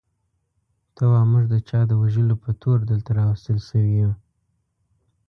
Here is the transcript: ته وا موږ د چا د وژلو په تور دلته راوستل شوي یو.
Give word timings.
ته 0.95 1.03
وا 1.11 1.21
موږ 1.31 1.45
د 1.53 1.55
چا 1.69 1.79
د 1.87 1.91
وژلو 2.01 2.35
په 2.43 2.49
تور 2.61 2.77
دلته 2.91 3.09
راوستل 3.19 3.57
شوي 3.69 3.93
یو. 4.03 4.11